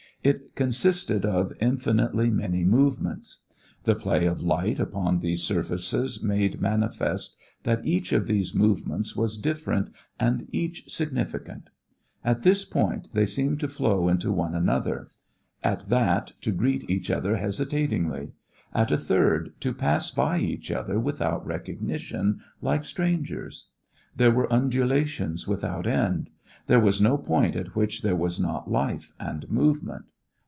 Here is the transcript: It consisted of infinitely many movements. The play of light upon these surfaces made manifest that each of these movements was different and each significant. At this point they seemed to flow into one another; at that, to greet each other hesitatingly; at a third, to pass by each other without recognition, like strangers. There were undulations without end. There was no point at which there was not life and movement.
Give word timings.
It 0.23 0.53
consisted 0.53 1.25
of 1.25 1.51
infinitely 1.59 2.29
many 2.29 2.63
movements. 2.63 3.41
The 3.85 3.95
play 3.95 4.27
of 4.27 4.39
light 4.43 4.79
upon 4.79 5.17
these 5.19 5.41
surfaces 5.41 6.21
made 6.21 6.61
manifest 6.61 7.37
that 7.63 7.83
each 7.87 8.13
of 8.13 8.27
these 8.27 8.53
movements 8.53 9.15
was 9.15 9.39
different 9.39 9.89
and 10.19 10.47
each 10.51 10.93
significant. 10.93 11.71
At 12.23 12.43
this 12.43 12.63
point 12.63 13.07
they 13.15 13.25
seemed 13.25 13.59
to 13.61 13.67
flow 13.67 14.09
into 14.09 14.31
one 14.31 14.53
another; 14.53 15.09
at 15.63 15.89
that, 15.89 16.33
to 16.41 16.51
greet 16.51 16.87
each 16.87 17.09
other 17.09 17.37
hesitatingly; 17.37 18.33
at 18.75 18.91
a 18.91 18.99
third, 18.99 19.53
to 19.61 19.73
pass 19.73 20.11
by 20.11 20.37
each 20.37 20.69
other 20.69 20.99
without 20.99 21.43
recognition, 21.47 22.41
like 22.61 22.85
strangers. 22.85 23.69
There 24.15 24.29
were 24.29 24.53
undulations 24.53 25.47
without 25.47 25.87
end. 25.87 26.29
There 26.67 26.79
was 26.79 27.01
no 27.01 27.17
point 27.17 27.55
at 27.55 27.75
which 27.75 28.03
there 28.03 28.15
was 28.15 28.39
not 28.39 28.69
life 28.69 29.13
and 29.19 29.49
movement. 29.49 30.05